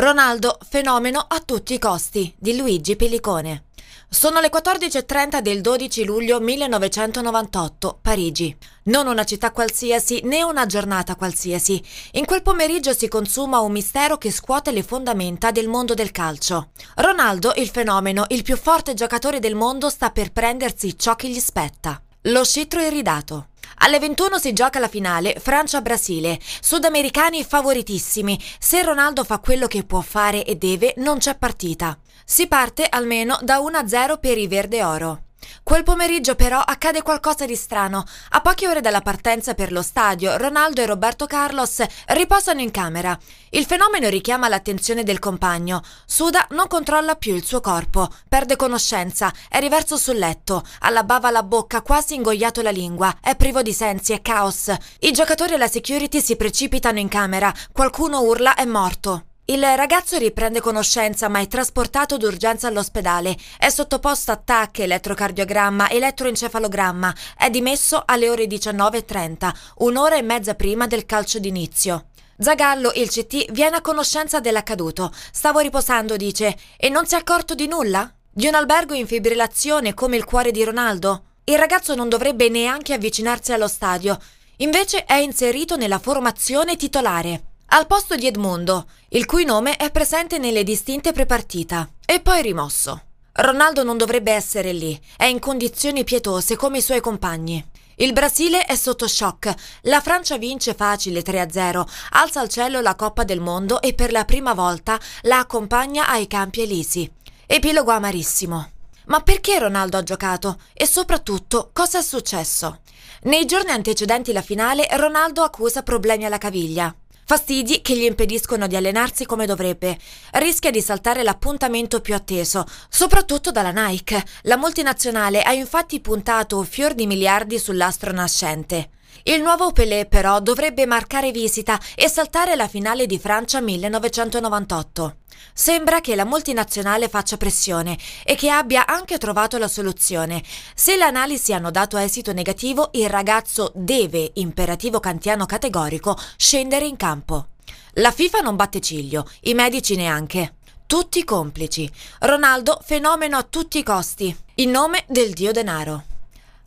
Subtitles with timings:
[0.00, 3.64] Ronaldo, fenomeno a tutti i costi, di Luigi Pellicone.
[4.08, 8.56] Sono le 14.30 del 12 luglio 1998, Parigi.
[8.84, 11.84] Non una città qualsiasi né una giornata qualsiasi.
[12.12, 16.70] In quel pomeriggio si consuma un mistero che scuote le fondamenta del mondo del calcio.
[16.94, 21.40] Ronaldo, il fenomeno, il più forte giocatore del mondo, sta per prendersi ciò che gli
[21.40, 22.00] spetta.
[22.22, 23.49] Lo scettro iridato.
[23.82, 26.38] Alle 21 si gioca la finale Francia-Brasile.
[26.60, 28.38] Sudamericani favoritissimi.
[28.58, 31.98] Se Ronaldo fa quello che può fare e deve, non c'è partita.
[32.22, 35.22] Si parte almeno da 1-0 per i verde oro.
[35.62, 38.04] Quel pomeriggio però accade qualcosa di strano.
[38.30, 43.18] A poche ore dalla partenza per lo stadio, Ronaldo e Roberto Carlos riposano in camera.
[43.50, 45.82] Il fenomeno richiama l'attenzione del compagno.
[46.06, 51.04] Suda non controlla più il suo corpo, perde conoscenza, è riverso sul letto, ha la
[51.04, 54.72] bava alla bocca, quasi ingoiato la lingua, è privo di sensi, è caos.
[55.00, 59.24] I giocatori e la security si precipitano in camera, qualcuno urla è morto.
[59.46, 63.36] Il ragazzo riprende conoscenza ma è trasportato d'urgenza all'ospedale.
[63.58, 67.12] È sottoposto a TAC, elettrocardiogramma, elettroencefalogramma.
[67.36, 72.06] È dimesso alle ore 19.30, un'ora e mezza prima del calcio d'inizio.
[72.38, 75.12] Zagallo, il CT, viene a conoscenza dell'accaduto.
[75.32, 78.08] Stavo riposando, dice, e non si è accorto di nulla?
[78.30, 81.24] Di un albergo in fibrillazione come il cuore di Ronaldo?
[81.44, 84.16] Il ragazzo non dovrebbe neanche avvicinarsi allo stadio.
[84.58, 90.38] Invece è inserito nella formazione titolare al posto di Edmundo, il cui nome è presente
[90.38, 93.02] nelle distinte prepartita, e poi rimosso.
[93.32, 97.64] Ronaldo non dovrebbe essere lì, è in condizioni pietose come i suoi compagni.
[97.96, 103.22] Il Brasile è sotto shock, la Francia vince facile 3-0, alza al cielo la Coppa
[103.22, 107.08] del Mondo e per la prima volta la accompagna ai campi elisi.
[107.46, 108.70] Epilogo amarissimo.
[109.06, 110.58] Ma perché Ronaldo ha giocato?
[110.72, 112.80] E soprattutto, cosa è successo?
[113.22, 116.92] Nei giorni antecedenti la finale, Ronaldo accusa problemi alla caviglia.
[117.30, 119.96] Fastidi che gli impediscono di allenarsi come dovrebbe.
[120.32, 124.20] Rischia di saltare l'appuntamento più atteso, soprattutto dalla Nike.
[124.42, 128.88] La multinazionale ha infatti puntato fior di miliardi sull'astro nascente.
[129.24, 135.16] Il nuovo Pelé però dovrebbe marcare visita e saltare la finale di Francia 1998.
[135.52, 140.42] Sembra che la multinazionale faccia pressione e che abbia anche trovato la soluzione.
[140.74, 146.96] Se le analisi hanno dato esito negativo, il ragazzo deve, imperativo kantiano categorico, scendere in
[146.96, 147.48] campo.
[147.94, 150.54] La FIFA non batte ciglio, i medici neanche.
[150.86, 151.90] Tutti complici.
[152.20, 156.09] Ronaldo fenomeno a tutti i costi, in nome del dio denaro.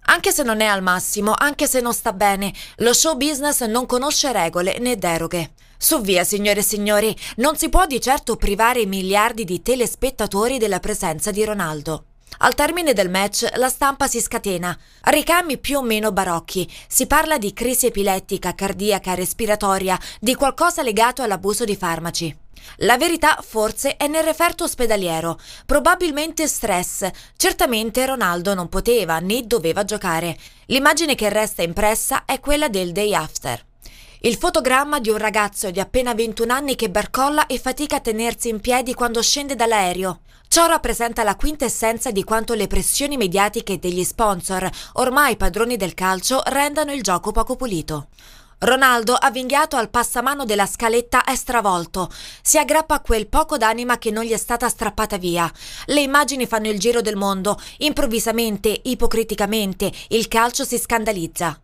[0.05, 3.85] Anche se non è al massimo, anche se non sta bene, lo show business non
[3.85, 5.51] conosce regole né deroghe.
[5.77, 10.79] Su via, signore e signori, non si può di certo privare miliardi di telespettatori della
[10.79, 12.05] presenza di Ronaldo.
[12.39, 17.37] Al termine del match la stampa si scatena, ricami più o meno barocchi, si parla
[17.37, 22.42] di crisi epilettica, cardiaca, respiratoria, di qualcosa legato all'abuso di farmaci.
[22.77, 27.09] La verità forse è nel referto ospedaliero, probabilmente stress.
[27.35, 30.37] Certamente Ronaldo non poteva né doveva giocare.
[30.67, 33.63] L'immagine che resta impressa è quella del day after.
[34.25, 38.47] Il fotogramma di un ragazzo di appena 21 anni che barcolla e fatica a tenersi
[38.47, 40.21] in piedi quando scende dall'aereo.
[40.47, 46.41] Ciò rappresenta la quintessenza di quanto le pressioni mediatiche degli sponsor, ormai padroni del calcio,
[46.45, 48.07] rendano il gioco poco pulito.
[48.63, 52.09] Ronaldo, avvinghiato al passamano della scaletta, è stravolto.
[52.41, 55.51] Si aggrappa a quel poco d'anima che non gli è stata strappata via.
[55.87, 57.59] Le immagini fanno il giro del mondo.
[57.79, 61.59] Improvvisamente, ipocriticamente, il calcio si scandalizza.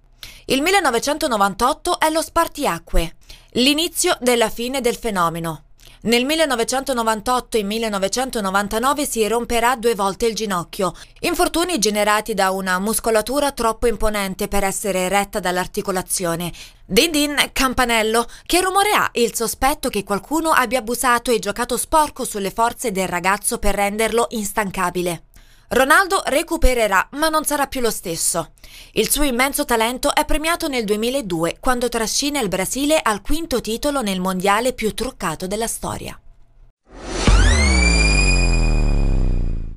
[0.46, 3.16] Il 1998 è lo spartiacque,
[3.52, 5.69] l'inizio della fine del fenomeno.
[6.02, 13.52] Nel 1998 e 1999 si romperà due volte il ginocchio, infortuni generati da una muscolatura
[13.52, 16.54] troppo imponente per essere retta dall'articolazione.
[16.86, 22.24] Din din, campanello, che rumore ha il sospetto che qualcuno abbia abusato e giocato sporco
[22.24, 25.24] sulle forze del ragazzo per renderlo instancabile?
[25.68, 28.54] Ronaldo recupererà, ma non sarà più lo stesso.
[28.94, 34.02] Il suo immenso talento è premiato nel 2002 quando trascina il Brasile al quinto titolo
[34.02, 36.20] nel mondiale più truccato della storia.